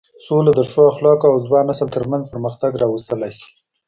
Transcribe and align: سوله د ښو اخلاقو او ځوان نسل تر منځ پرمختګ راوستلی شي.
سوله 0.25 0.51
د 0.55 0.59
ښو 0.69 0.81
اخلاقو 0.91 1.27
او 1.31 1.35
ځوان 1.47 1.65
نسل 1.69 1.87
تر 1.95 2.03
منځ 2.11 2.23
پرمختګ 2.33 2.71
راوستلی 2.83 3.31
شي. 3.37 3.47